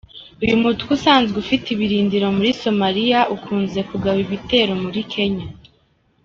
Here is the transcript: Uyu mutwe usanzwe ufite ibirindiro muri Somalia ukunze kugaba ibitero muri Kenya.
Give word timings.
Uyu 0.43 0.55
mutwe 0.63 0.89
usanzwe 0.97 1.35
ufite 1.43 1.65
ibirindiro 1.71 2.27
muri 2.37 2.49
Somalia 2.61 3.19
ukunze 3.35 3.79
kugaba 3.89 4.17
ibitero 4.25 4.73
muri 4.83 4.99
Kenya. 5.13 5.47